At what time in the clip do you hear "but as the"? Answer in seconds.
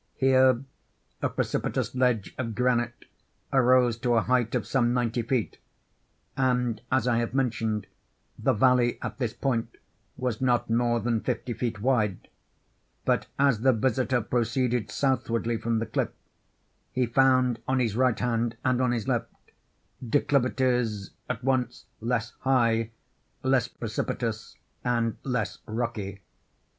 13.05-13.73